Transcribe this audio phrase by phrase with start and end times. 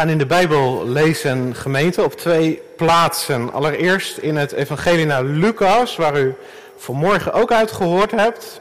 [0.00, 3.52] Gaan in de Bijbel lezen gemeente op twee plaatsen.
[3.52, 6.34] Allereerst in het evangelie naar Lucas, waar u
[6.76, 8.60] vanmorgen ook uit gehoord hebt.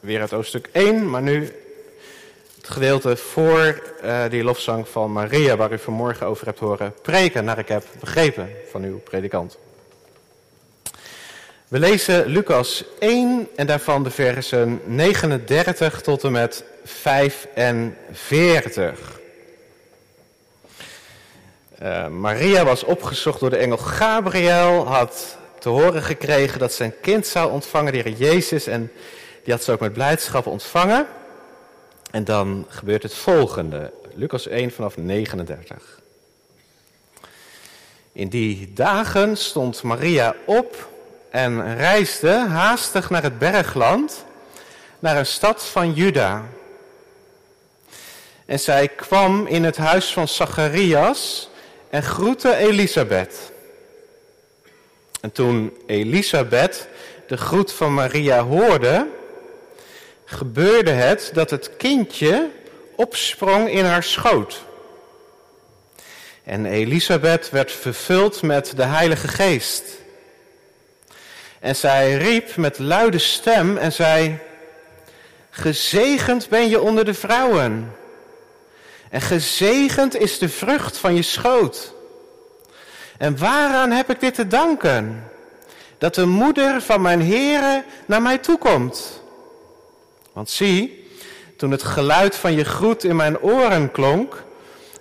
[0.00, 1.52] Weer het hoofdstuk 1, maar nu
[2.56, 7.44] het gedeelte voor uh, die lofzang van Maria, waar u vanmorgen over hebt horen preken,
[7.44, 9.58] naar ik heb begrepen van uw predikant.
[11.68, 19.22] We lezen Lucas 1 en daarvan de versen 39 tot en met 45.
[21.84, 27.00] Uh, Maria was opgezocht door de engel Gabriel, had te horen gekregen dat ze een
[27.00, 28.92] kind zou ontvangen, de Heer Jezus, en
[29.42, 31.06] die had ze ook met blijdschap ontvangen.
[32.10, 36.00] En dan gebeurt het volgende, Lucas 1 vanaf 39.
[38.12, 40.88] In die dagen stond Maria op
[41.30, 44.24] en reisde haastig naar het bergland,
[44.98, 46.42] naar een stad van Juda.
[48.46, 51.48] En zij kwam in het huis van Zacharias
[51.94, 53.52] en groette Elisabeth.
[55.20, 56.88] En toen Elisabeth
[57.26, 59.06] de groet van Maria hoorde,
[60.24, 62.50] gebeurde het dat het kindje
[62.96, 64.64] opsprong in haar schoot.
[66.44, 69.84] En Elisabeth werd vervuld met de Heilige Geest.
[71.60, 74.38] En zij riep met luide stem en zei:
[75.50, 77.92] Gezegend ben je onder de vrouwen.
[79.14, 81.92] En gezegend is de vrucht van je schoot.
[83.18, 85.30] En waaraan heb ik dit te danken?
[85.98, 89.22] Dat de moeder van mijn Heere naar mij toekomt.
[90.32, 91.08] Want zie,
[91.56, 94.44] toen het geluid van je groet in mijn oren klonk,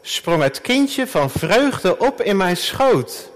[0.01, 3.29] sprong het kindje van vreugde op in mijn schoot.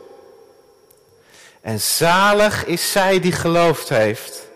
[1.61, 4.47] En zalig is zij die geloofd heeft.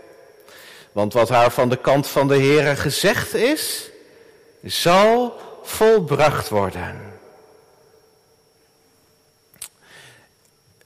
[0.91, 3.89] Want wat haar van de kant van de Heere gezegd is,
[4.63, 7.11] zal volbracht worden.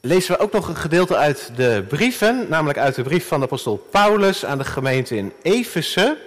[0.02, 3.46] Lezen we ook nog een gedeelte uit de brieven, namelijk uit de brief van de
[3.46, 6.18] apostel Paulus aan de gemeente in Efeze.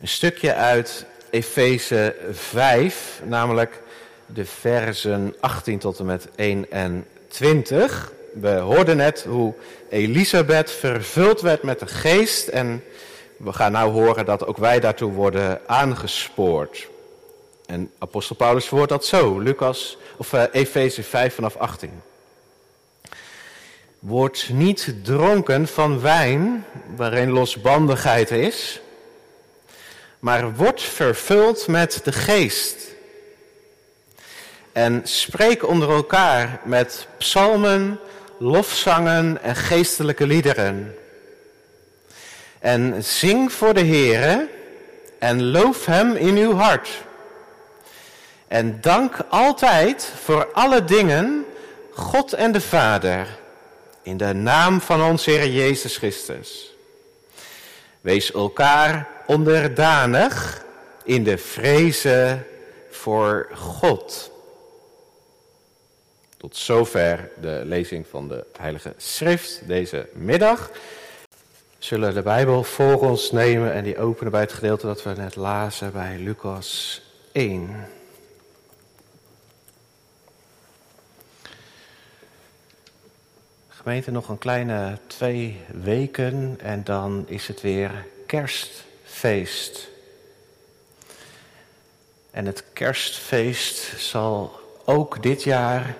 [0.00, 3.82] Een stukje uit Efeze 5, namelijk
[4.26, 8.12] de versen 18 tot en met 21.
[8.32, 9.54] We hoorden net hoe
[9.90, 12.84] Elisabeth vervuld werd met de geest en
[13.38, 16.88] we gaan nou horen dat ook wij daartoe worden aangespoord.
[17.66, 21.90] En apostel Paulus verwoordt dat zo, Lucas, of uh, Efeze 5 vanaf 18.
[23.98, 26.64] Word niet dronken van wijn,
[26.96, 28.80] waarin losbandigheid is,
[30.18, 32.76] maar word vervuld met de geest.
[34.72, 38.00] En spreek onder elkaar met psalmen,
[38.38, 40.94] lofzangen en geestelijke liederen.
[42.60, 44.48] En zing voor de Heere
[45.18, 46.88] en loof Hem in uw hart.
[48.48, 51.46] En dank altijd voor alle dingen
[51.90, 53.38] God en de Vader,
[54.02, 56.74] in de naam van onze Heer Jezus Christus.
[58.00, 60.64] Wees elkaar onderdanig
[61.04, 62.46] in de vrezen
[62.90, 64.30] voor God.
[66.36, 70.70] Tot zover de lezing van de Heilige Schrift deze middag.
[71.88, 75.36] Zullen de Bijbel voor ons nemen en die openen bij het gedeelte dat we net
[75.36, 77.00] lazen bij Lucas
[77.32, 77.86] 1.
[83.68, 89.88] Gemeente, nog een kleine twee weken en dan is het weer kerstfeest.
[92.30, 95.96] En het kerstfeest zal ook dit jaar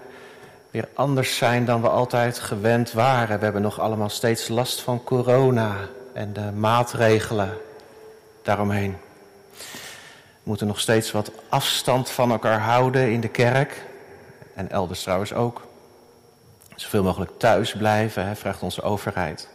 [0.70, 3.38] weer anders zijn dan we altijd gewend waren.
[3.38, 5.76] We hebben nog allemaal steeds last van corona
[6.12, 7.58] en de maatregelen
[8.42, 8.96] daaromheen.
[10.42, 13.86] We moeten nog steeds wat afstand van elkaar houden in de kerk
[14.54, 15.66] en elders trouwens ook.
[16.74, 19.48] Zoveel mogelijk thuis blijven, hè, vraagt onze overheid.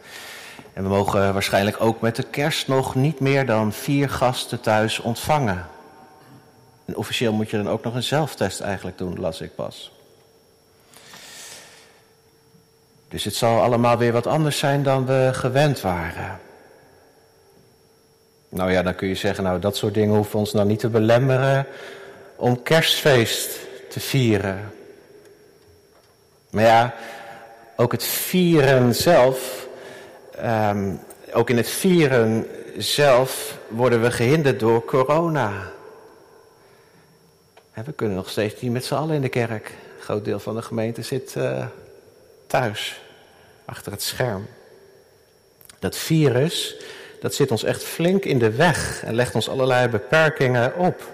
[0.72, 4.98] En we mogen waarschijnlijk ook met de kerst nog niet meer dan vier gasten thuis
[4.98, 5.66] ontvangen.
[6.84, 9.93] En officieel moet je dan ook nog een zelftest eigenlijk doen, las ik pas.
[13.14, 16.40] Dus het zal allemaal weer wat anders zijn dan we gewend waren.
[18.48, 20.88] Nou ja, dan kun je zeggen, nou dat soort dingen hoeven ons nou niet te
[20.88, 21.66] belemmeren
[22.36, 23.58] om kerstfeest
[23.88, 24.72] te vieren.
[26.50, 26.94] Maar ja,
[27.76, 29.66] ook het vieren zelf,
[30.44, 31.00] um,
[31.32, 32.46] ook in het vieren
[32.76, 35.52] zelf worden we gehinderd door corona.
[37.84, 39.66] we kunnen nog steeds niet met z'n allen in de kerk.
[39.66, 41.66] Een groot deel van de gemeente zit uh,
[42.46, 43.02] thuis
[43.64, 44.46] achter het scherm.
[45.78, 46.76] Dat virus,
[47.20, 51.12] dat zit ons echt flink in de weg en legt ons allerlei beperkingen op.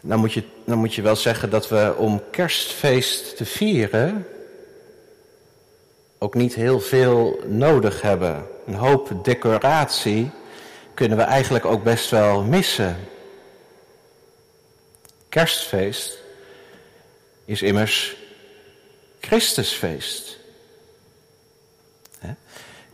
[0.00, 4.26] Nou moet, je, dan moet je wel zeggen dat we om kerstfeest te vieren
[6.22, 8.46] ook niet heel veel nodig hebben.
[8.66, 10.30] Een hoop decoratie
[10.94, 12.96] kunnen we eigenlijk ook best wel missen.
[15.28, 16.18] Kerstfeest
[17.44, 18.16] is immers
[19.20, 20.38] Christusfeest.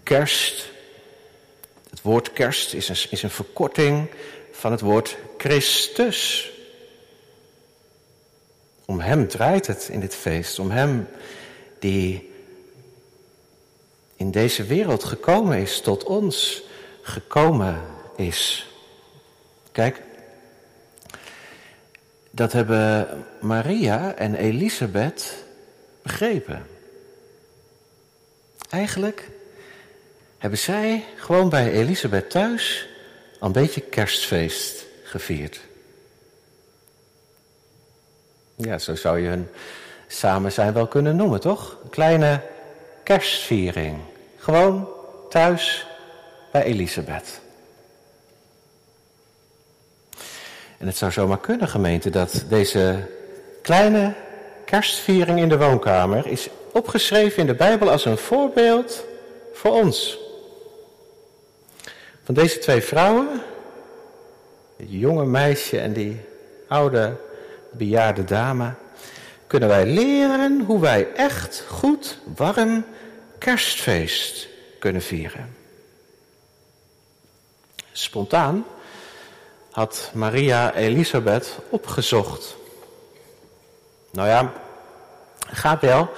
[0.03, 0.71] Kerst,
[1.91, 4.11] het woord kerst is een, is een verkorting
[4.53, 6.51] van het woord Christus.
[8.85, 11.09] Om Hem draait het in dit feest, om Hem
[11.79, 12.33] die
[14.17, 16.63] in deze wereld gekomen is, tot ons
[17.03, 17.81] gekomen
[18.17, 18.71] is.
[19.73, 20.03] Kijk,
[22.31, 23.09] dat hebben
[23.41, 25.46] Maria en Elisabeth
[26.07, 26.67] begrepen.
[28.71, 29.31] Eigenlijk
[30.39, 32.89] hebben zij gewoon bij Elisabeth thuis
[33.41, 35.61] een beetje kerstfeest gevierd.
[38.55, 39.49] Ja, zo zou je hun
[40.07, 41.79] samen zijn wel kunnen noemen, toch?
[41.83, 42.43] Een kleine
[43.03, 43.99] kerstviering.
[44.37, 44.89] Gewoon
[45.29, 45.87] thuis
[46.53, 47.41] bij Elisabeth.
[50.79, 53.11] En het zou zomaar kunnen, gemeente, dat deze
[53.63, 54.15] kleine
[54.67, 59.05] kerstviering in de woonkamer is opgeschreven in de Bijbel als een voorbeeld
[59.53, 60.19] voor ons.
[62.25, 63.29] Van deze twee vrouwen,
[64.77, 66.21] die jonge meisje en die
[66.69, 67.17] oude
[67.71, 68.75] bejaarde dame,
[69.47, 72.85] kunnen wij leren hoe wij echt goed, warm
[73.39, 74.49] kerstfeest
[74.79, 75.57] kunnen vieren.
[77.93, 78.65] Spontaan
[79.71, 82.57] had Maria Elisabeth opgezocht.
[84.17, 84.53] Nou ja,
[85.39, 86.11] Gabriel,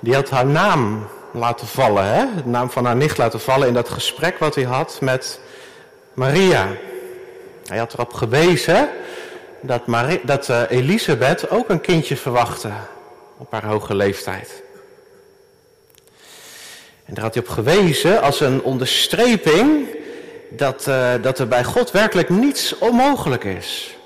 [0.00, 2.24] die had haar naam laten vallen, hè?
[2.34, 5.40] de naam van haar nicht laten vallen in dat gesprek wat hij had met
[6.14, 6.68] Maria.
[7.66, 8.88] Hij had erop gewezen
[9.60, 12.70] dat, Marie, dat uh, Elisabeth ook een kindje verwachtte
[13.36, 14.62] op haar hoge leeftijd.
[17.04, 19.86] En daar had hij op gewezen als een onderstreping
[20.50, 23.96] dat, uh, dat er bij God werkelijk niets onmogelijk is.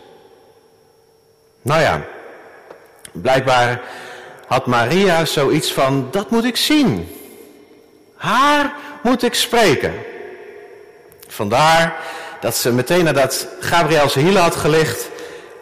[1.62, 2.04] Nou ja,
[3.12, 3.80] blijkbaar
[4.46, 7.16] had Maria zoiets van, dat moet ik zien.
[8.16, 9.94] Haar moet ik spreken.
[11.28, 11.96] Vandaar
[12.40, 15.08] dat ze meteen nadat Gabriel zijn hielen had gelicht,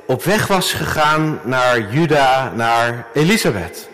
[0.07, 3.89] op weg was gegaan naar Juda, naar Elisabeth.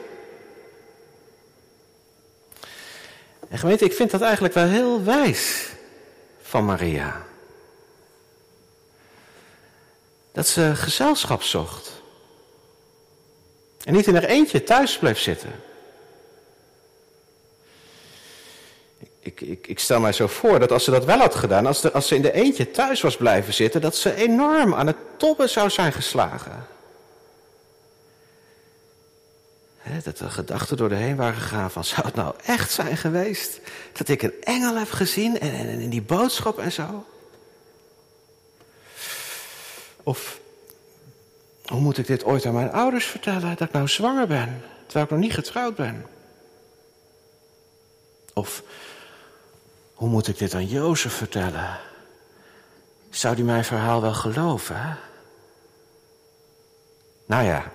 [3.49, 5.69] En gemeente, ik vind dat eigenlijk wel heel wijs
[6.43, 7.23] van Maria.
[10.33, 11.94] Dat ze gezelschap zocht.
[13.85, 15.51] En niet in haar eentje thuis bleef zitten.
[19.21, 21.93] Ik, ik, ik, stel mij zo voor dat als ze dat wel had gedaan, als,
[21.93, 25.49] als ze in de eentje thuis was blijven zitten, dat ze enorm aan het tobben
[25.49, 26.67] zou zijn geslagen.
[30.05, 33.61] dat er gedachten door de heen waren gegaan van, zou het nou echt zijn geweest
[33.93, 37.07] dat ik een engel heb gezien en, en die boodschap en zo?
[40.03, 40.41] Of,
[41.65, 45.05] hoe moet ik dit ooit aan mijn ouders vertellen, dat ik nou zwanger ben, terwijl
[45.05, 46.07] ik nog niet getrouwd ben?
[48.33, 48.63] Of,
[49.95, 51.79] hoe moet ik dit aan Jozef vertellen?
[53.11, 54.99] Zou die mijn verhaal wel geloven?
[57.27, 57.73] Nou ja,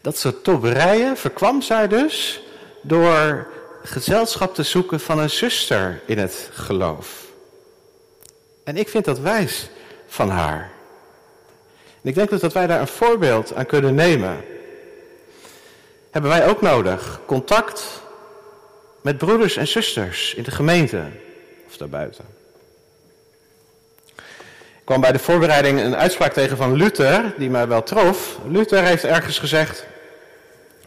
[0.00, 2.42] dat soort tobberijen verkwam zij dus
[2.82, 3.46] door
[3.82, 7.26] gezelschap te zoeken van een zuster in het geloof.
[8.64, 9.68] En ik vind dat wijs
[10.06, 10.70] van haar.
[12.02, 14.44] En ik denk dus dat wij daar een voorbeeld aan kunnen nemen.
[16.10, 18.02] Hebben wij ook nodig contact
[19.00, 21.02] met broeders en zusters in de gemeente
[21.66, 22.24] of daarbuiten.
[24.78, 28.38] Ik kwam bij de voorbereiding een uitspraak tegen van Luther, die mij wel trof.
[28.48, 29.86] Luther heeft ergens gezegd,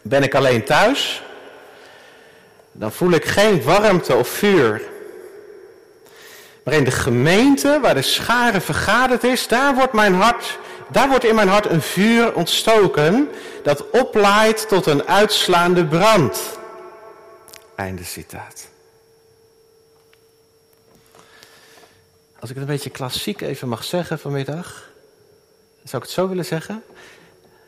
[0.02, 1.24] ben ik alleen thuis,
[2.72, 4.82] dan voel ik geen warmte of vuur.
[6.64, 10.60] Maar in de gemeente, waar de schare vergaderd is, daar wordt mijn hart,
[10.92, 13.30] daar wordt in mijn hart een vuur ontstoken
[13.64, 16.60] dat oplaait tot een uitslaande brand.
[17.76, 18.70] Einde citaat.
[22.40, 24.92] Als ik het een beetje klassiek even mag zeggen vanmiddag,
[25.84, 26.84] zou ik het zo willen zeggen.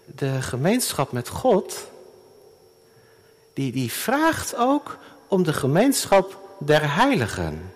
[0.05, 1.87] De gemeenschap met God,
[3.53, 7.73] die, die vraagt ook om de gemeenschap der heiligen.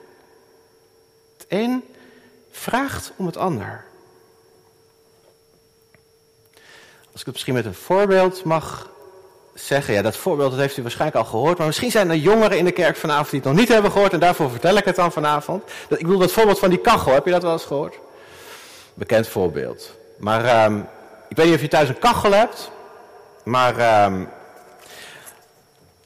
[1.37, 1.83] Het een
[2.51, 3.86] vraagt om het ander.
[7.17, 8.89] Als ik het misschien met een voorbeeld mag
[9.53, 12.57] zeggen, ja, dat voorbeeld dat heeft u waarschijnlijk al gehoord, maar misschien zijn er jongeren
[12.57, 14.95] in de kerk vanavond die het nog niet hebben gehoord en daarvoor vertel ik het
[14.95, 15.63] dan vanavond.
[15.89, 17.95] Ik bedoel dat voorbeeld van die kachel, heb je dat wel eens gehoord?
[18.93, 19.91] Bekend voorbeeld.
[20.17, 20.87] Maar um,
[21.27, 22.71] ik weet niet of je thuis een kachel hebt,
[23.43, 24.23] maar ehm,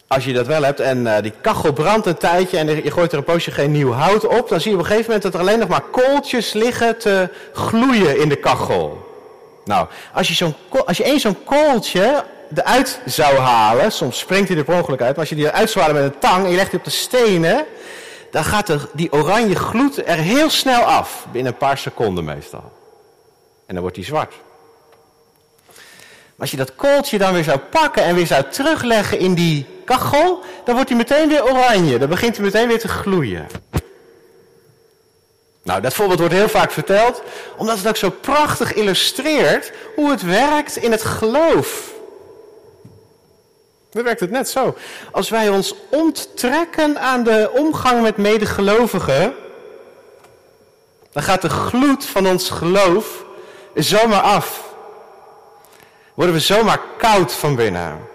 [0.07, 3.11] als je dat wel hebt en uh, die kachel brandt een tijdje en je gooit
[3.11, 5.33] er een poosje geen nieuw hout op, dan zie je op een gegeven moment dat
[5.33, 9.09] er alleen nog maar kooltjes liggen te gloeien in de kachel.
[9.71, 12.23] Nou, als je, zo'n, als je één zo'n kooltje
[12.55, 15.73] eruit zou halen, soms springt hij er per ongeluk uit, maar als je die eruit
[15.73, 17.65] halen met een tang en je legt die op de stenen,
[18.31, 22.71] dan gaat de, die oranje gloed er heel snel af, binnen een paar seconden meestal.
[23.65, 24.33] En dan wordt die zwart.
[26.37, 30.39] Als je dat kooltje dan weer zou pakken en weer zou terugleggen in die kachel,
[30.65, 31.97] dan wordt hij meteen weer oranje.
[31.97, 33.47] Dan begint hij meteen weer te gloeien.
[35.63, 37.21] Nou, dat voorbeeld wordt heel vaak verteld,
[37.57, 41.89] omdat het ook zo prachtig illustreert hoe het werkt in het geloof.
[43.91, 44.77] Dan werkt het net zo.
[45.11, 49.33] Als wij ons onttrekken aan de omgang met medegelovigen,
[51.11, 53.25] dan gaat de gloed van ons geloof
[53.75, 54.63] zomaar af.
[56.13, 58.09] Worden we zomaar koud van binnen.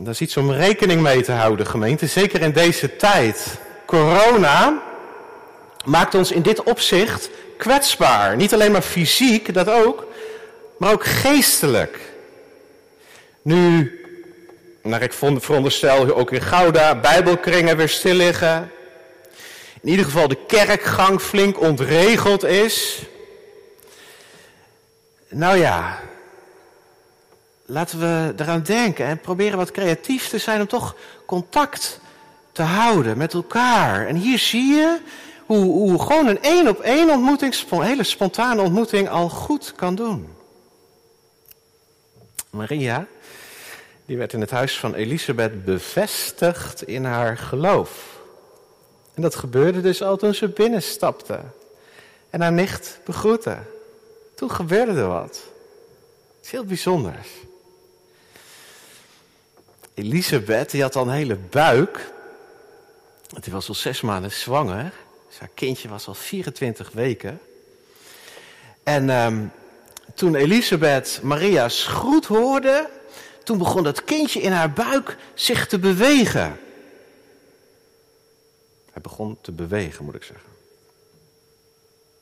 [0.00, 2.06] Daar is iets om rekening mee te houden, gemeente.
[2.06, 3.58] Zeker in deze tijd.
[3.86, 4.82] Corona
[5.84, 8.36] maakt ons in dit opzicht kwetsbaar.
[8.36, 10.06] Niet alleen maar fysiek, dat ook,
[10.76, 11.98] maar ook geestelijk.
[13.42, 13.92] Nu,
[14.82, 18.70] naar ik veronderstel, ook in Gouda, bijbelkringen weer stil liggen.
[19.80, 23.02] In ieder geval de kerkgang flink ontregeld is.
[25.28, 26.00] Nou ja,
[27.70, 30.96] laten we eraan denken en proberen wat creatief te zijn om toch
[31.26, 32.00] contact
[32.52, 34.06] te houden met elkaar.
[34.06, 35.00] En hier zie je
[35.46, 39.94] hoe, hoe gewoon een één op één ontmoeting, een hele spontane ontmoeting al goed kan
[39.94, 40.28] doen.
[42.50, 43.06] Maria,
[44.06, 48.20] die werd in het huis van Elisabeth bevestigd in haar geloof.
[49.14, 51.40] En dat gebeurde dus al toen ze binnenstapte
[52.30, 53.58] en haar nicht begroette.
[54.34, 55.44] Toen gebeurde er wat.
[56.36, 57.28] Het is heel bijzonders.
[59.98, 62.12] Elisabeth, die had al een hele buik.
[63.40, 64.92] Die was al zes maanden zwanger.
[65.28, 67.40] Dus haar kindje was al 24 weken.
[68.82, 69.52] En um,
[70.14, 72.90] toen Elisabeth Maria's groet hoorde,
[73.44, 76.60] toen begon dat kindje in haar buik zich te bewegen.
[78.92, 80.50] Hij begon te bewegen, moet ik zeggen.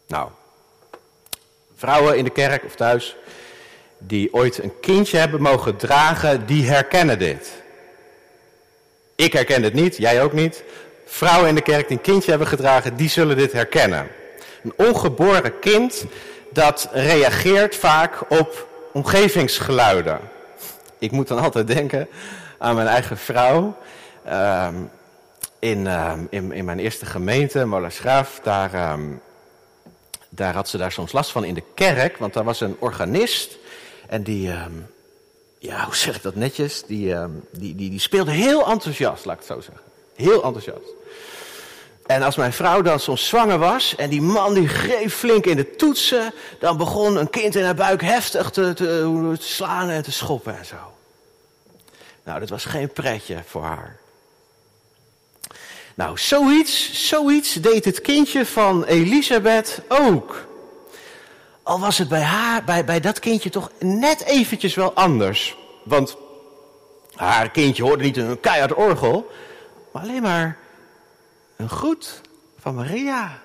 [0.06, 0.30] Nou,
[1.76, 3.16] vrouwen in de kerk of thuis
[3.98, 7.64] die ooit een kindje hebben mogen dragen, die herkennen dit.
[9.16, 10.64] Ik herken het niet, jij ook niet.
[11.04, 14.08] Vrouwen in de kerk die een kindje hebben gedragen, die zullen dit herkennen.
[14.62, 16.04] Een ongeboren kind
[16.50, 20.20] dat reageert vaak op omgevingsgeluiden.
[20.98, 22.08] Ik moet dan altijd denken
[22.58, 23.76] aan mijn eigen vrouw.
[25.58, 28.94] In, uh, in, in, mijn eerste gemeente, Molasgraaf, daar, uh,
[30.28, 32.16] daar had ze daar soms last van in de kerk.
[32.16, 33.58] Want daar was een organist
[34.08, 34.72] en die, ehm,
[35.66, 36.82] ja, hoe zeg ik dat netjes?
[36.86, 37.14] Die,
[37.50, 39.84] die, die, die speelde heel enthousiast, laat ik het zo zeggen.
[40.14, 40.94] Heel enthousiast.
[42.06, 45.56] En als mijn vrouw dan soms zwanger was en die man die greep flink in
[45.56, 50.02] de toetsen, dan begon een kind in haar buik heftig te, te, te slaan en
[50.02, 50.76] te schoppen en zo.
[52.24, 53.96] Nou, dat was geen pretje voor haar.
[55.94, 60.46] Nou, zoiets, zoiets deed het kindje van Elisabeth ook.
[61.66, 65.56] Al was het bij haar, bij, bij dat kindje toch net eventjes wel anders.
[65.84, 66.16] Want
[67.14, 69.30] haar kindje hoorde niet een keihard orgel,
[69.92, 70.58] maar alleen maar
[71.56, 72.20] een groet
[72.58, 73.42] van Maria.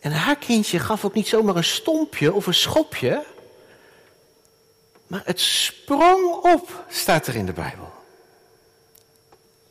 [0.00, 3.24] En haar kindje gaf ook niet zomaar een stompje of een schopje.
[5.06, 7.92] Maar het sprong op, staat er in de Bijbel.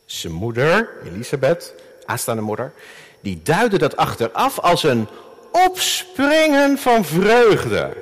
[0.04, 2.72] Zijn moeder, Elisabeth, aanstaande moeder,
[3.20, 5.08] die duidde dat achteraf als een
[5.52, 7.96] opspringen van vreugde.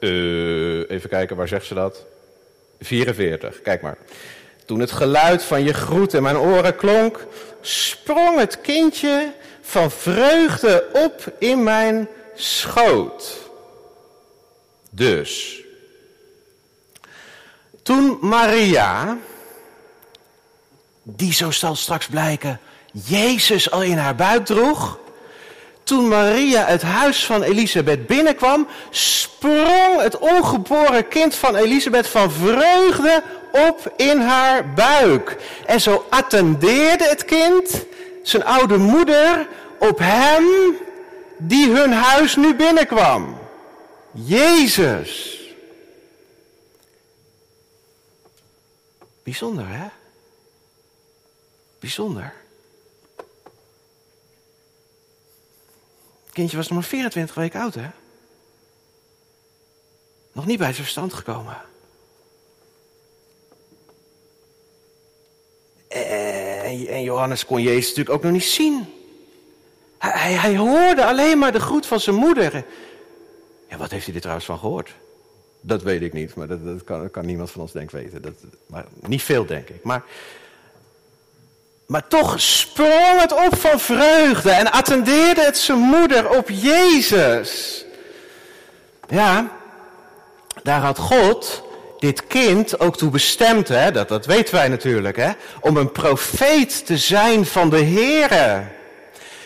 [0.00, 2.04] Uh, even kijken, waar zegt ze dat?
[2.80, 3.98] 44, kijk maar.
[4.64, 7.26] Toen het geluid van je groet in mijn oren klonk,
[7.60, 13.36] sprong het kindje van vreugde op in mijn schoot.
[14.90, 15.62] Dus,
[17.82, 19.18] toen Maria,
[21.02, 22.60] die zo zal straks blijken,
[23.04, 24.98] Jezus al in haar buik droeg,
[25.82, 33.22] toen Maria het huis van Elisabeth binnenkwam, sprong het ongeboren kind van Elisabeth van vreugde
[33.52, 35.36] op in haar buik.
[35.66, 37.84] En zo attendeerde het kind,
[38.22, 39.46] zijn oude moeder,
[39.78, 40.44] op hem
[41.36, 43.38] die hun huis nu binnenkwam.
[44.12, 45.40] Jezus.
[49.22, 49.86] Bijzonder, hè?
[51.80, 52.32] Bijzonder.
[56.38, 57.88] Kindje was nog maar 24 weken oud, hè?
[60.32, 61.56] Nog niet bij zijn verstand gekomen.
[65.88, 68.86] En Johannes kon Jezus natuurlijk ook nog niet zien.
[69.98, 72.64] Hij, hij, hoorde alleen maar de groet van zijn moeder.
[73.68, 74.94] Ja, wat heeft hij er trouwens van gehoord?
[75.60, 78.22] Dat weet ik niet, maar dat, dat, kan, kan, niemand van ons denk weten.
[78.22, 78.34] Dat,
[78.66, 79.82] maar niet veel, denk ik.
[79.82, 80.04] Maar,
[81.88, 87.84] maar toch sprong het op van vreugde en attendeerde het zijn moeder op Jezus.
[89.08, 89.48] Ja,
[90.62, 91.62] daar had God
[91.98, 95.30] dit kind ook toe bestemd, hè, dat, dat weten wij natuurlijk, hè,
[95.60, 98.66] om een profeet te zijn van de Here.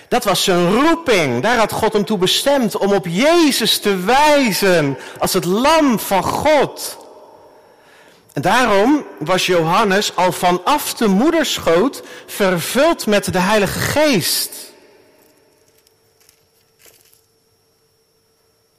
[0.08, 1.42] Dat was zijn roeping.
[1.42, 6.22] Daar had God hem toe bestemd om op Jezus te wijzen als het lam van
[6.22, 7.01] God.
[8.32, 14.72] En daarom was Johannes al vanaf de moederschoot vervuld met de Heilige Geest.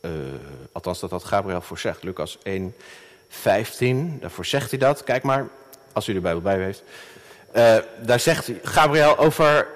[0.01, 0.11] Uh,
[0.71, 2.03] althans, dat had Gabriel voorzegd.
[2.03, 2.75] Lucas 1,
[3.29, 5.03] 15, daarvoor zegt hij dat.
[5.03, 5.47] Kijk maar,
[5.93, 6.83] als u de Bijbel bij heeft.
[7.55, 9.67] Uh, daar zegt Gabriel over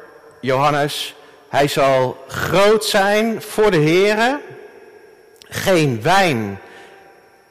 [0.42, 1.16] Johannes.
[1.50, 4.40] Hij zal groot zijn voor de Here.
[5.40, 6.60] Geen wijn.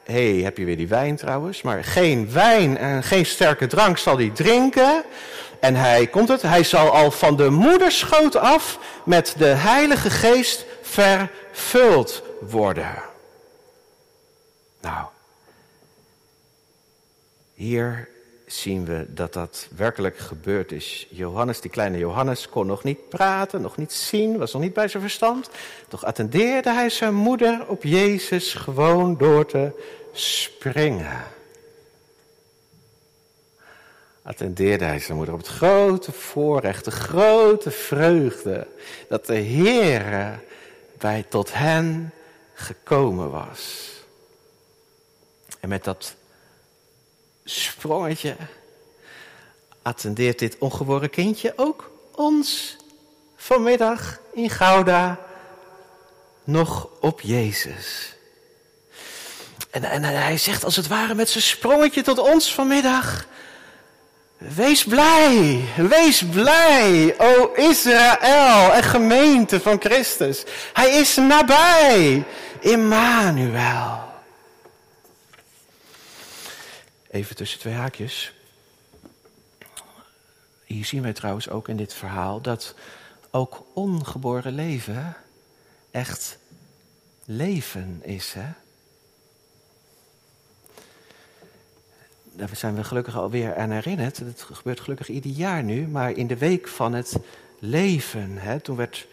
[0.07, 1.61] Hey, heb je weer die wijn trouwens?
[1.61, 5.03] Maar geen wijn en geen sterke drank zal hij drinken.
[5.59, 10.65] En hij, komt het, hij zal al van de moederschoot af met de Heilige Geest
[10.81, 12.95] vervuld worden.
[14.81, 15.05] Nou,
[17.53, 18.09] hier
[18.47, 21.07] zien we dat dat werkelijk gebeurd is.
[21.09, 24.87] Johannes, die kleine Johannes, kon nog niet praten, nog niet zien, was nog niet bij
[24.87, 25.49] zijn verstand.
[25.87, 29.71] Toch attendeerde hij zijn moeder op Jezus gewoon door te
[30.11, 31.23] springen.
[34.21, 38.67] Attendeerde hij zijn moeder op het grote voorrecht, de grote vreugde
[39.09, 40.39] dat de Heer
[40.97, 42.11] bij tot hen
[42.53, 43.91] gekomen was.
[45.59, 46.15] En met dat
[47.49, 48.35] sprongetje
[49.81, 52.75] attendeert dit ongeboren kindje ook ons
[53.35, 55.19] vanmiddag in Gouda
[56.43, 58.15] nog op Jezus.
[59.69, 63.25] En, en, hij zegt als het ware met zijn sprongetje tot ons vanmiddag.
[64.37, 70.43] Wees blij, wees blij, o Israël en gemeente van Christus.
[70.73, 72.23] Hij is nabij,
[72.59, 74.06] Immanuel.
[77.11, 78.33] Even tussen twee haakjes.
[80.63, 82.75] Hier zien wij trouwens ook in dit verhaal dat
[83.31, 85.15] ook ongeboren leven
[85.91, 86.37] echt
[87.25, 88.33] leven is.
[88.33, 88.47] Hè?
[92.23, 94.17] Daar zijn we gelukkig alweer aan herinnerd.
[94.17, 97.17] Het gebeurt gelukkig ieder jaar nu, maar in de week van het
[97.59, 98.37] leven.
[98.37, 99.07] Hè, toen werd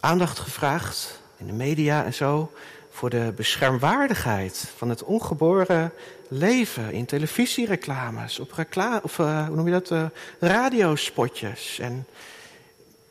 [0.00, 2.52] aandacht gevraagd in de media en zo
[2.94, 5.92] voor de beschermwaardigheid van het ongeboren
[6.28, 10.06] leven in televisiereclames, op reclame, of uh, hoe noem je dat, uh,
[10.40, 12.06] radiospotjes en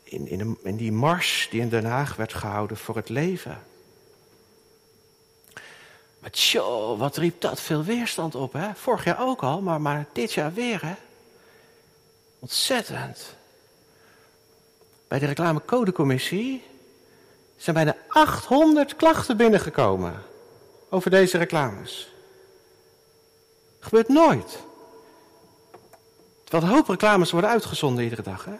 [0.04, 3.62] in, in, die mars die in Den Haag werd gehouden voor het leven.
[6.18, 8.74] Maar tjoh, wat riep dat veel weerstand op, hè?
[8.74, 10.94] Vorig jaar ook al, maar, maar dit jaar weer, hè?
[12.38, 13.36] Ontzettend.
[15.08, 16.62] Bij de reclamecodecommissie
[17.64, 20.22] zijn bijna 800 klachten binnengekomen
[20.88, 22.12] over deze reclames.
[23.80, 24.58] Gebeurt nooit.
[26.42, 28.44] Terwijl een hoop reclames worden uitgezonden iedere dag.
[28.44, 28.54] Hè?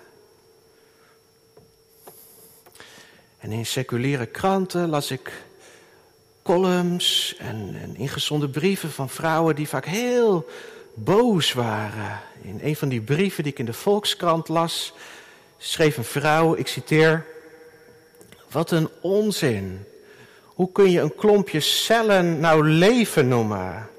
[3.39, 5.45] En in seculiere kranten las ik
[6.43, 10.49] columns en, en ingezonden brieven van vrouwen die vaak heel
[10.95, 12.21] boos waren.
[12.43, 14.93] In een van die brieven die ik in de Volkskrant las,
[15.59, 17.34] schreef een vrouw, ik citeer,
[18.55, 19.87] wat een onzin.
[20.45, 23.91] Hoe kun je een klompje cellen nou leven noemen?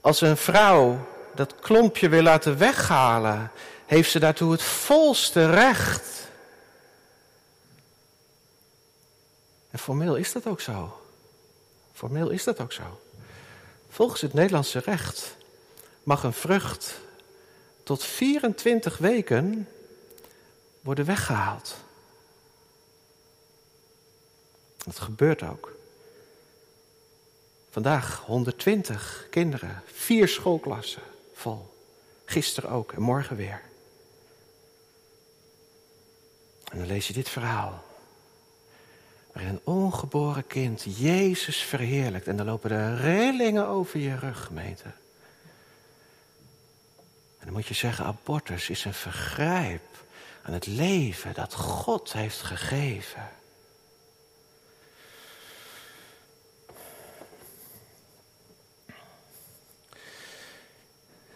[0.00, 3.50] Als een vrouw dat klompje wil laten weghalen,
[3.86, 6.28] heeft ze daartoe het volste recht.
[9.70, 11.00] En formeel is dat ook zo.
[11.92, 13.00] Formeel is dat ook zo.
[13.88, 15.36] Volgens het Nederlandse recht
[16.02, 17.00] mag een vrucht
[17.82, 19.68] tot 24 weken
[20.80, 21.81] worden weggehaald.
[24.84, 25.72] Dat gebeurt ook.
[27.70, 31.02] Vandaag 120 kinderen, vier schoolklassen
[31.34, 31.74] vol.
[32.24, 33.62] Gisteren ook en morgen weer.
[36.64, 37.84] En dan lees je dit verhaal.
[39.32, 42.26] Waarin een ongeboren kind Jezus verheerlijkt.
[42.26, 44.92] En dan lopen de rillingen over je rug, gemeente.
[47.38, 50.04] En dan moet je zeggen, abortus is een vergrijp
[50.42, 53.30] aan het leven dat God heeft gegeven.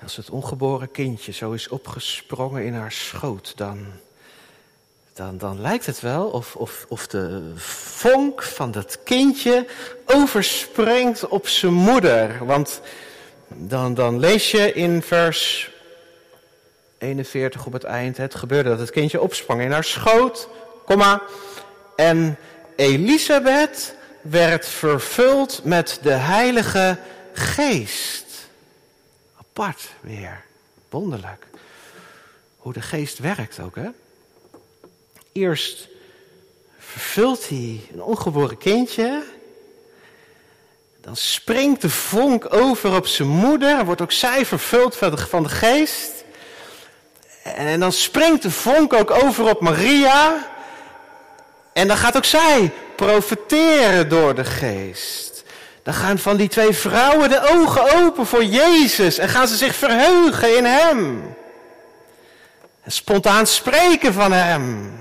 [0.07, 3.87] Als het ongeboren kindje zo is opgesprongen in haar schoot, dan,
[5.12, 7.53] dan, dan lijkt het wel of, of, of de
[7.95, 9.66] vonk van dat kindje
[10.05, 12.47] overspringt op zijn moeder.
[12.47, 12.81] Want
[13.49, 15.71] dan, dan lees je in vers
[16.99, 20.49] 41 op het eind, het gebeurde dat het kindje opsprong in haar schoot,
[20.85, 21.23] komma,
[21.97, 22.38] en
[22.77, 26.99] Elisabeth werd vervuld met de Heilige
[27.33, 28.26] Geest.
[29.59, 30.45] Apart weer,
[30.90, 31.47] wonderlijk.
[32.57, 33.88] Hoe de geest werkt ook, hè?
[35.33, 35.88] Eerst
[36.79, 39.25] vervult hij een ongeboren kindje.
[41.01, 43.85] Dan springt de vonk over op zijn moeder.
[43.85, 46.12] Wordt ook zij vervuld van de geest.
[47.42, 50.51] En dan springt de vonk ook over op Maria.
[51.73, 55.36] En dan gaat ook zij profeteren door de geest.
[55.87, 59.75] Dan gaan van die twee vrouwen de ogen open voor Jezus en gaan ze zich
[59.75, 61.22] verheugen in Hem.
[62.81, 64.92] En spontaan spreken van Hem.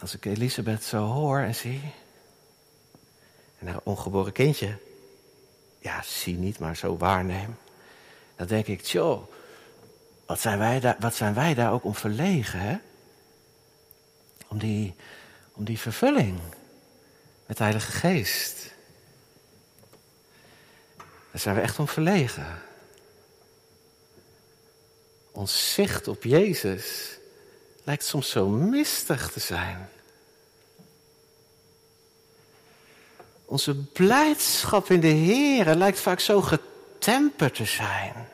[0.00, 1.92] Als ik Elisabeth zo hoor en zie,
[3.58, 4.76] en haar ongeboren kindje,
[5.78, 7.56] ja, zie niet, maar zo waarneem,
[8.36, 9.22] dan denk ik, tjoh,
[10.26, 12.76] wat zijn wij daar, wat zijn wij daar ook om verlegen, hè?
[14.48, 14.94] Om die,
[15.52, 16.40] om die vervulling
[17.50, 18.56] met de Heilige Geest.
[21.30, 22.62] Daar zijn we echt om verlegen.
[25.30, 26.84] Ons zicht op Jezus
[27.84, 29.88] lijkt soms zo mistig te zijn.
[33.44, 38.28] Onze blijdschap in de Heer lijkt vaak zo getemperd te zijn.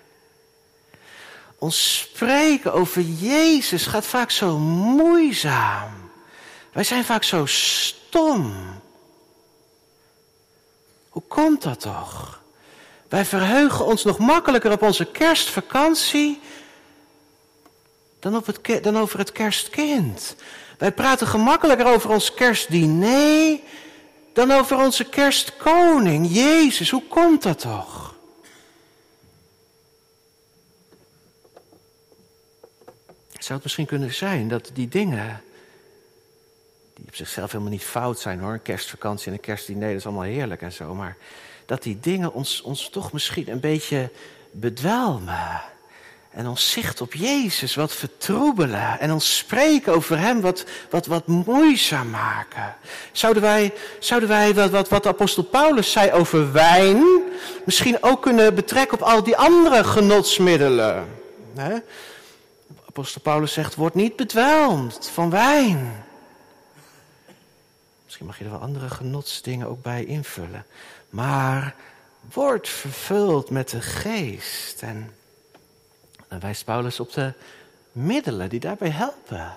[1.59, 6.11] Ons spreken over Jezus gaat vaak zo moeizaam.
[6.73, 8.85] Wij zijn vaak zo stom.
[11.37, 12.43] Komt dat toch?
[13.09, 16.41] Wij verheugen ons nog makkelijker op onze kerstvakantie
[18.19, 20.37] dan, op het, dan over het kerstkind.
[20.79, 23.59] Wij praten gemakkelijker over ons kerstdiner
[24.33, 26.91] dan over onze kerstkoning, Jezus.
[26.91, 28.15] Hoe komt dat toch?
[33.39, 35.43] Zou het misschien kunnen zijn dat die dingen
[37.17, 38.53] zichzelf helemaal niet fout zijn hoor.
[38.53, 40.95] Een kerstvakantie en een kerstdiner, dat is allemaal heerlijk en zo.
[40.95, 41.17] Maar
[41.67, 44.11] dat die dingen ons, ons toch misschien een beetje
[44.51, 45.63] bedwelmen.
[46.31, 49.01] En ons zicht op Jezus wat vertroebelen.
[49.01, 52.75] En ons spreken over Hem wat, wat, wat moeizaam maken.
[53.13, 57.05] Zouden wij, zouden wij wat, wat, wat apostel Paulus zei over wijn...
[57.65, 61.07] misschien ook kunnen betrekken op al die andere genotsmiddelen.
[62.89, 66.06] Apostel Paulus zegt, word niet bedwelmd van wijn.
[68.19, 70.67] Misschien mag je er wel andere genotsdingen ook bij invullen.
[71.11, 71.75] Maar
[72.33, 74.83] word vervuld met de geest.
[74.83, 75.15] En
[76.29, 77.33] dan wijst Paulus op de
[77.93, 79.57] middelen die daarbij helpen.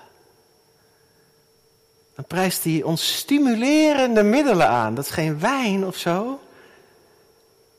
[2.14, 4.94] Dan prijst hij ons stimulerende middelen aan.
[4.94, 6.40] Dat is geen wijn of zo.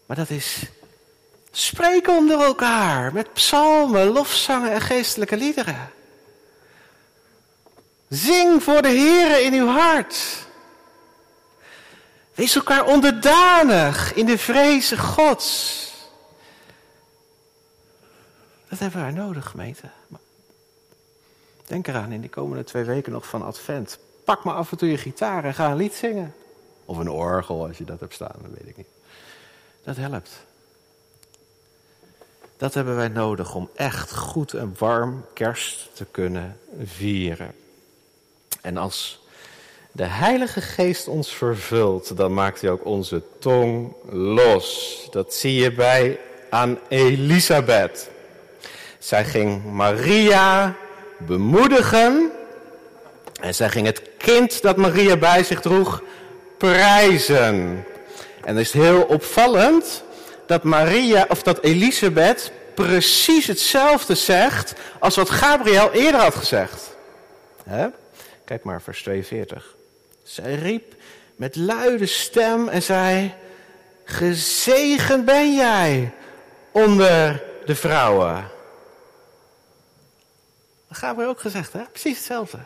[0.06, 0.64] Maar dat is
[1.52, 3.14] spreken onder elkaar.
[3.14, 5.92] Met psalmen, lofzangen en geestelijke liederen.
[8.10, 10.50] Zing voor de Here in uw hart.
[12.34, 15.80] Wees elkaar onderdanig in de vrezen Gods.
[18.70, 19.90] Dat hebben wij nodig, gemeente.
[21.66, 24.00] Denk eraan in de komende twee weken nog van Advent.
[24.24, 26.34] Pak maar af en toe je gitaar en ga een lied zingen.
[26.86, 28.88] Of een orgel als je dat hebt staan, dat weet ik niet.
[29.84, 30.46] Dat helpt.
[32.58, 37.56] Dat hebben wij nodig om echt goed en warm kerst te kunnen vieren.
[38.62, 39.21] En als
[39.92, 44.98] de Heilige Geest ons vervult, dan maakt hij ook onze tong los.
[45.12, 48.10] Dat zie je bij aan Elisabeth.
[49.00, 50.76] Zij ging Maria
[51.18, 52.32] bemoedigen
[53.42, 56.02] en zij ging het kind dat Maria bij zich droeg
[56.58, 57.86] prijzen.
[58.44, 60.04] En het is heel opvallend
[60.46, 66.96] dat Maria of dat Elisabeth precies hetzelfde zegt als wat Gabriel eerder had gezegd.
[68.46, 69.76] Kijk maar, vers 42.
[70.32, 70.96] Zij riep
[71.36, 73.34] met luide stem en zei:
[74.04, 76.14] Gezegend ben jij
[76.72, 78.48] onder de vrouwen.
[80.88, 81.84] Dat we ook gezegd, hè?
[81.84, 82.58] Precies hetzelfde.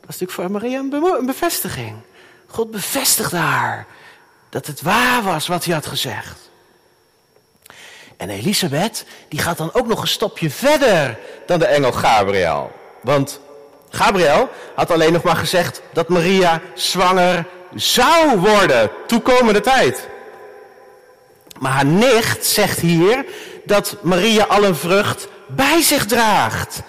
[0.00, 1.96] Dat is natuurlijk voor Maria een, bevestiging.
[2.46, 3.86] God bevestigde haar
[4.48, 6.50] dat het waar was wat hij had gezegd.
[8.16, 12.72] En Elisabeth, die gaat dan ook nog een stapje verder dan de engel Gabriel.
[13.02, 13.40] Want
[13.90, 20.08] Gabriel had alleen nog maar gezegd dat Maria zwanger zou worden, toekomende tijd.
[21.58, 23.24] Maar haar nicht zegt hier
[23.64, 26.82] dat Maria al een vrucht bij zich draagt.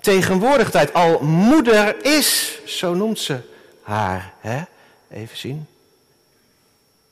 [0.00, 3.38] Tegenwoordigheid, al moeder is, zo noemt ze
[3.82, 4.32] haar.
[4.40, 4.62] Hè?
[5.10, 5.66] Even zien.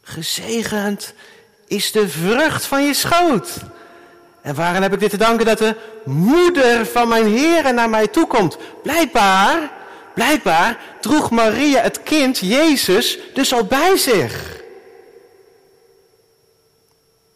[0.03, 1.15] Gezegend
[1.67, 3.51] is de vrucht van je schoot.
[4.45, 8.09] En waarom heb ik dit te danken dat de moeder van mijn Heer naar mij
[8.09, 8.59] toekomt?
[8.83, 9.71] Blijkbaar,
[10.15, 14.63] blijkbaar droeg Maria het kind, Jezus, dus al bij zich.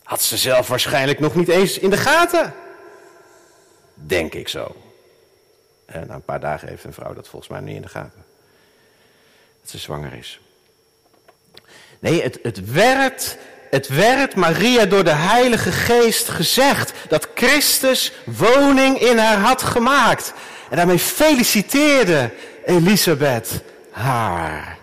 [0.03, 2.55] Had ze zelf waarschijnlijk nog niet eens in de gaten.
[3.95, 4.77] Denk ik zo.
[5.87, 8.25] En na een paar dagen heeft een vrouw dat volgens mij niet in de gaten.
[9.61, 10.41] Dat ze zwanger is.
[11.99, 13.37] Nee, het, het werd
[13.71, 20.33] het werd Maria door de Heilige Geest gezegd dat Christus woning in haar had gemaakt.
[20.71, 22.33] En daarmee feliciteerde
[22.65, 24.79] Elisabeth haar.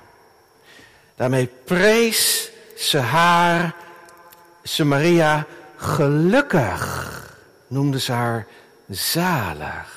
[1.15, 3.75] Daarmee prees ze haar,
[4.63, 5.45] ze Maria,
[5.75, 7.13] gelukkig.
[7.67, 8.47] Noemde ze haar
[8.89, 9.93] zalig.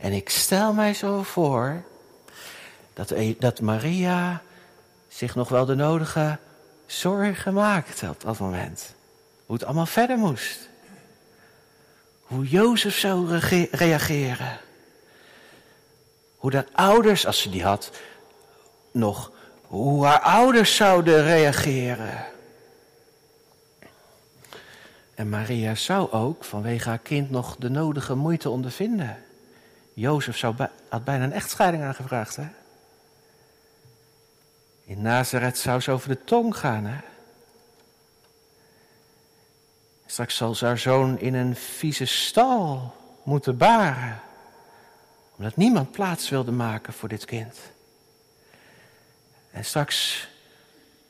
[0.00, 1.82] En ik stel mij zo voor
[2.94, 4.42] dat, dat Maria
[5.08, 6.38] zich nog wel de nodige
[6.90, 8.94] zorgen gemaakt op dat moment.
[9.46, 10.68] Hoe het allemaal verder moest.
[12.22, 13.38] Hoe Jozef zou
[13.70, 14.58] reageren.
[16.36, 17.90] Hoe de ouders, als ze die had,
[18.90, 19.32] nog,
[19.66, 22.26] hoe haar ouders zouden reageren.
[25.14, 29.22] En Maria zou ook vanwege haar kind nog de nodige moeite ondervinden.
[29.94, 30.54] Jozef zou,
[30.88, 32.46] had bijna een echtscheiding aangevraagd, hè?
[34.90, 36.86] In Nazareth zou ze over de tong gaan.
[36.86, 36.98] Hè?
[40.06, 44.20] Straks zal ze haar zoon in een vieze stal moeten baren.
[45.36, 47.56] Omdat niemand plaats wilde maken voor dit kind.
[49.50, 50.28] En straks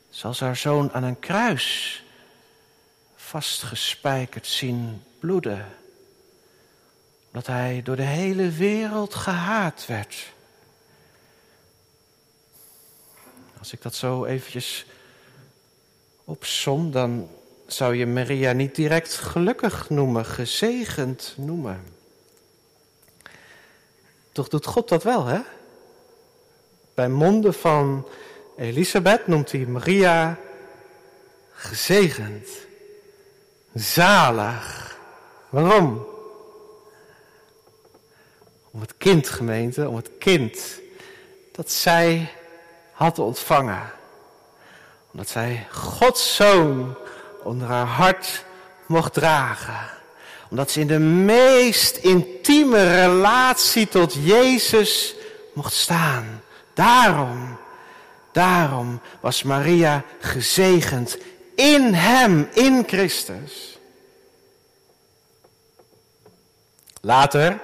[0.09, 2.03] zal ze haar zoon aan een kruis
[3.15, 5.65] vastgespijkerd zien bloeden.
[7.27, 10.30] Omdat hij door de hele wereld gehaat werd.
[13.61, 14.85] Als ik dat zo eventjes
[16.23, 17.29] opsom, dan
[17.67, 21.83] zou je Maria niet direct gelukkig noemen, gezegend noemen.
[24.31, 25.39] Toch doet God dat wel, hè?
[26.93, 28.07] Bij monden van
[28.57, 30.39] Elisabeth noemt hij Maria
[31.53, 32.47] gezegend,
[33.73, 34.97] zalig.
[35.49, 36.05] Waarom?
[38.71, 40.79] Om het kind, gemeente, om het kind
[41.51, 42.31] dat zij
[43.01, 43.91] had ontvangen.
[45.11, 46.95] Omdat zij Gods zoon
[47.43, 48.45] onder haar hart
[48.85, 49.89] mocht dragen.
[50.49, 55.15] Omdat ze in de meest intieme relatie tot Jezus
[55.53, 56.43] mocht staan.
[56.73, 57.57] Daarom,
[58.31, 61.17] daarom was Maria gezegend
[61.55, 63.79] in Hem, in Christus.
[67.01, 67.59] Later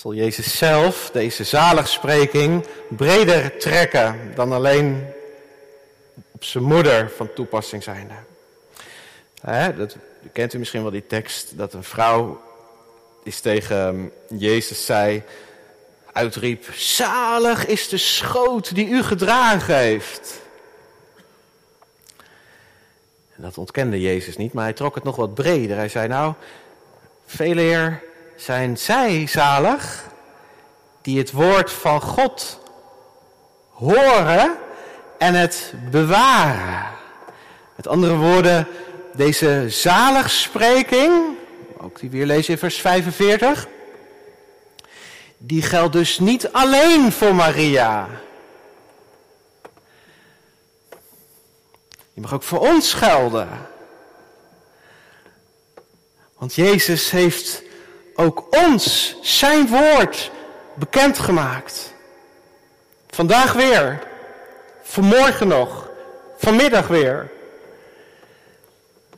[0.00, 5.06] zal Jezus zelf deze zaligspreking breder trekken dan alleen
[6.30, 8.14] op zijn moeder van toepassing zijnde.
[9.40, 9.96] He, dat
[10.32, 12.40] kent u misschien wel die tekst dat een vrouw
[13.22, 15.22] is tegen Jezus zei,
[16.12, 20.40] uitriep, zalig is de schoot die u gedragen heeft.
[23.36, 25.76] En dat ontkende Jezus niet, maar hij trok het nog wat breder.
[25.76, 26.34] Hij zei, nou,
[27.26, 28.08] veel eer
[28.40, 30.04] zijn zij zalig
[31.02, 32.58] die het woord van God
[33.70, 34.56] horen
[35.18, 36.86] en het bewaren.
[37.76, 38.66] Met andere woorden,
[39.14, 41.36] deze zaligspreking,
[41.78, 43.68] ook die weer lezen in vers 45,
[45.38, 48.08] die geldt dus niet alleen voor Maria.
[52.12, 53.48] Die mag ook voor ons gelden.
[56.38, 57.68] Want Jezus heeft
[58.14, 60.30] ook ons zijn woord
[60.74, 61.92] bekendgemaakt.
[63.10, 63.98] Vandaag weer,
[64.82, 65.88] vanmorgen nog,
[66.38, 67.30] vanmiddag weer.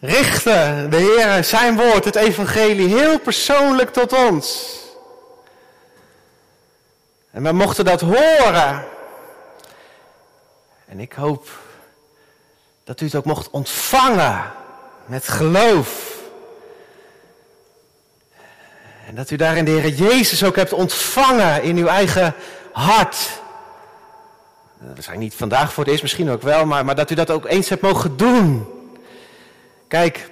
[0.00, 4.76] Richten de Heer zijn woord, het evangelie, heel persoonlijk tot ons.
[7.30, 8.84] En we mochten dat horen.
[10.86, 11.48] En ik hoop
[12.84, 14.52] dat u het ook mocht ontvangen
[15.06, 16.11] met geloof.
[19.12, 22.34] En dat u daarin de Heer Jezus ook hebt ontvangen in uw eigen
[22.72, 23.16] hart.
[24.78, 27.30] Dat zijn niet vandaag voor het eerst, misschien ook wel, maar, maar dat u dat
[27.30, 28.66] ook eens hebt mogen doen.
[29.88, 30.30] Kijk,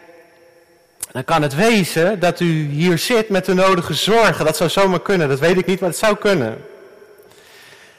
[1.13, 4.45] dan kan het wezen dat u hier zit met de nodige zorgen.
[4.45, 6.65] Dat zou zomaar kunnen, dat weet ik niet, maar het zou kunnen.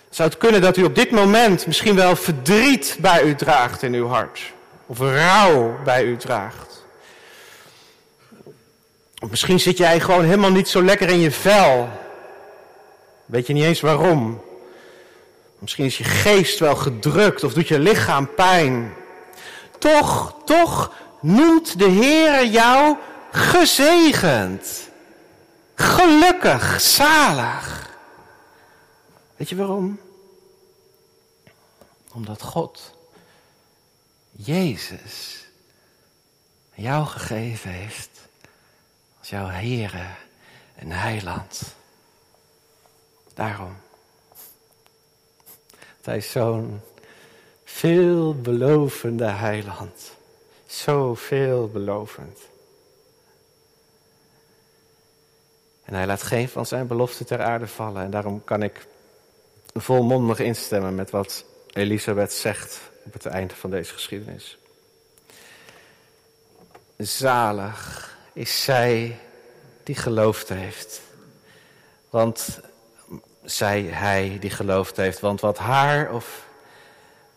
[0.09, 3.93] Zou het kunnen dat u op dit moment misschien wel verdriet bij u draagt in
[3.93, 4.53] uw hart?
[4.85, 6.70] Of rouw bij u draagt?
[9.29, 11.89] Misschien zit jij gewoon helemaal niet zo lekker in je vel.
[13.25, 14.41] Weet je niet eens waarom.
[15.59, 18.93] Misschien is je geest wel gedrukt of doet je lichaam pijn.
[19.79, 22.97] Toch, toch noemt de Heer jou
[23.31, 24.89] gezegend.
[25.75, 27.89] Gelukkig, zalig.
[29.35, 29.99] Weet je waarom?
[32.11, 32.93] Omdat God,
[34.31, 35.45] Jezus,
[36.73, 38.10] jou gegeven heeft
[39.31, 40.05] jouw Heere
[40.75, 41.75] en Heiland.
[43.33, 43.75] Daarom.
[46.01, 46.81] Hij is zo'n
[47.63, 50.11] veelbelovende heiland.
[50.65, 52.39] Zo veelbelovend.
[55.83, 58.03] En hij laat geen van zijn beloften ter aarde vallen.
[58.03, 58.87] En daarom kan ik
[59.73, 64.57] volmondig instemmen met wat Elisabeth zegt op het einde van deze geschiedenis.
[66.97, 69.19] Zalig is zij
[69.83, 71.01] die geloofd heeft.
[72.09, 72.59] Want
[73.43, 75.19] zij, hij die geloofd heeft.
[75.19, 76.45] Want wat haar of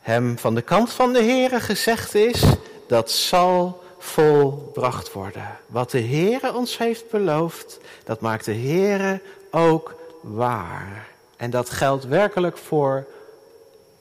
[0.01, 2.43] hem van de kant van de Heere gezegd is,
[2.89, 5.59] dat zal volbracht worden.
[5.67, 11.09] Wat de Heere ons heeft beloofd, dat maakt de Heere ook waar.
[11.37, 13.07] En dat geldt werkelijk voor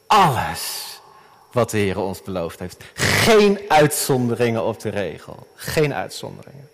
[0.08, 0.94] alles
[1.52, 2.84] wat de Heere ons beloofd heeft.
[2.94, 5.48] Geen uitzonderingen op de regel.
[5.56, 6.70] Geen uitzonderingen.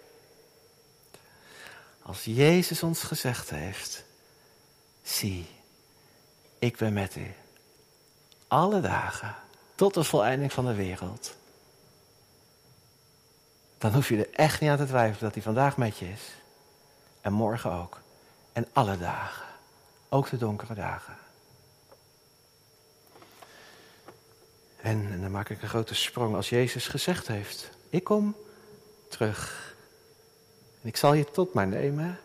[2.09, 4.03] Als Jezus ons gezegd heeft,
[5.01, 5.47] zie,
[6.59, 7.33] ik ben met u.
[8.47, 9.35] Alle dagen,
[9.75, 11.35] tot de voleinding van de wereld.
[13.77, 16.21] Dan hoef je er echt niet aan te twijfelen dat hij vandaag met je is.
[17.21, 17.99] En morgen ook.
[18.53, 19.45] En alle dagen.
[20.09, 21.17] Ook de donkere dagen.
[24.81, 28.35] En, en dan maak ik een grote sprong als Jezus gezegd heeft: Ik kom
[29.07, 29.68] terug.
[30.81, 32.19] En ik zal je tot mij nemen,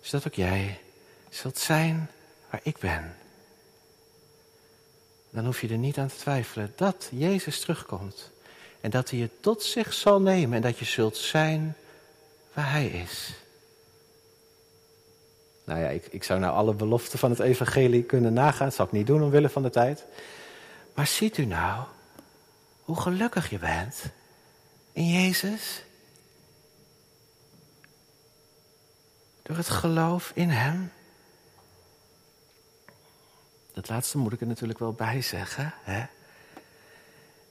[0.00, 0.80] zodat ook jij
[1.28, 2.10] zult zijn
[2.50, 3.16] waar ik ben.
[5.30, 8.30] Dan hoef je er niet aan te twijfelen dat Jezus terugkomt.
[8.80, 11.76] En dat hij je tot zich zal nemen en dat je zult zijn
[12.52, 13.32] waar hij is.
[15.64, 18.66] Nou ja, ik, ik zou nou alle beloften van het evangelie kunnen nagaan.
[18.66, 20.04] Dat zal ik niet doen omwille van de tijd.
[20.94, 21.84] Maar ziet u nou
[22.82, 24.02] hoe gelukkig je bent
[24.92, 25.82] in Jezus?
[29.50, 30.92] Door het geloof in Hem.
[33.72, 35.74] Dat laatste moet ik er natuurlijk wel bij zeggen.
[35.82, 36.04] Hè?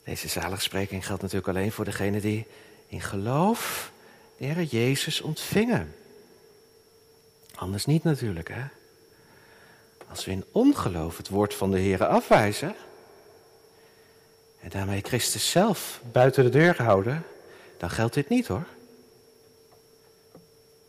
[0.03, 2.47] Deze zaligspreking geldt natuurlijk alleen voor degenen die
[2.88, 3.91] in geloof
[4.38, 5.95] de Heer Jezus ontvingen.
[7.55, 8.63] Anders niet natuurlijk, hè?
[10.09, 12.75] Als we in ongeloof het woord van de Heer afwijzen
[14.62, 17.25] en daarmee Christus zelf buiten de deur houden,
[17.77, 18.65] dan geldt dit niet hoor.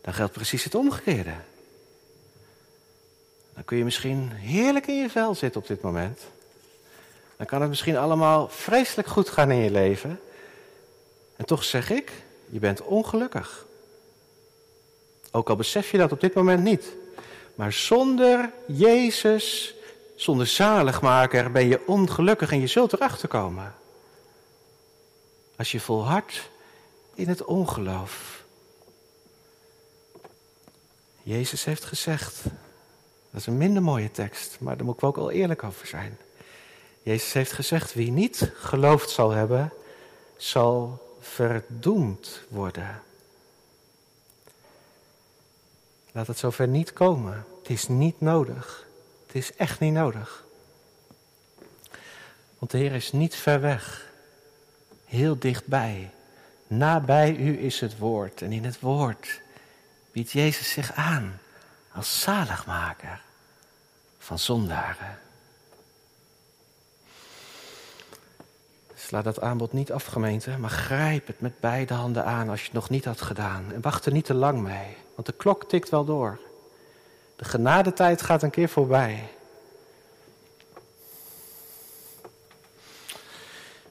[0.01, 1.35] Dan geldt precies het omgekeerde.
[3.55, 6.21] Dan kun je misschien heerlijk in je vel zitten op dit moment.
[7.37, 10.21] Dan kan het misschien allemaal vreselijk goed gaan in je leven.
[11.37, 12.13] En toch zeg ik,
[12.49, 13.67] je bent ongelukkig.
[15.31, 16.87] Ook al besef je dat op dit moment niet.
[17.55, 19.75] Maar zonder Jezus,
[20.17, 23.75] zonder zaligmaker ben je ongelukkig en je zult erachter komen.
[25.57, 26.51] Als je volhardt
[27.15, 28.40] in het ongeloof.
[31.31, 32.43] Jezus heeft gezegd,
[33.31, 36.19] dat is een minder mooie tekst, maar daar moet ik ook al eerlijk over zijn.
[37.03, 39.73] Jezus heeft gezegd, wie niet geloofd zal hebben,
[40.37, 43.03] zal verdoemd worden.
[46.13, 47.47] Laat het zover niet komen.
[47.63, 48.87] Het is niet nodig.
[49.27, 50.45] Het is echt niet nodig.
[52.59, 54.11] Want de Heer is niet ver weg.
[55.05, 56.11] Heel dichtbij.
[56.67, 58.43] Nabij u is het woord.
[58.43, 59.40] En in het woord
[60.21, 61.41] biedt Jezus zich aan
[61.93, 63.21] als zaligmaker
[64.19, 65.19] van zondaren.
[68.95, 72.65] Sla dat aanbod niet af, gemeente, maar grijp het met beide handen aan als je
[72.65, 73.73] het nog niet had gedaan.
[73.73, 76.41] En wacht er niet te lang mee, want de klok tikt wel door.
[77.37, 79.29] De genadetijd gaat een keer voorbij.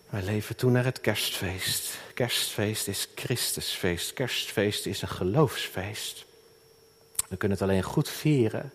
[0.09, 1.97] Wij leven toen naar het kerstfeest.
[2.13, 4.13] Kerstfeest is Christusfeest.
[4.13, 6.25] Kerstfeest is een geloofsfeest.
[7.27, 8.73] We kunnen het alleen goed vieren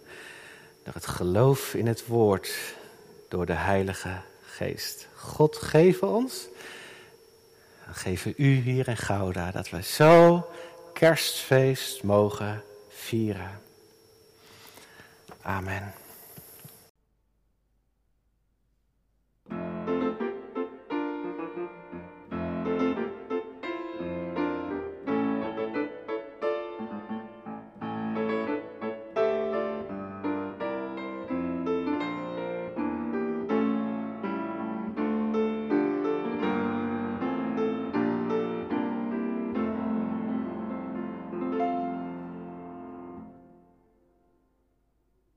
[0.83, 2.51] door het geloof in het woord,
[3.29, 5.09] door de Heilige Geest.
[5.15, 6.47] God geven ons,
[7.91, 10.47] geven u hier in Gouda, dat we zo
[10.93, 13.61] kerstfeest mogen vieren.
[15.43, 15.95] Amen.